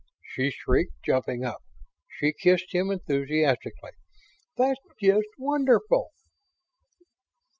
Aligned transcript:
she 0.23 0.49
shrieked. 0.49 0.93
Jumping 1.05 1.45
up, 1.45 1.61
she 2.09 2.33
kissed 2.33 2.71
him 2.73 2.89
enthusiastically. 2.89 3.91
"That's 4.57 4.79
just 4.99 5.27
wonderful!" 5.37 6.09